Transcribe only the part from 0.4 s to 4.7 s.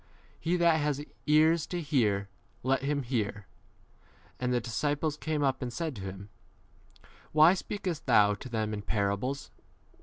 that has ears 10 to hear, let him hear. And the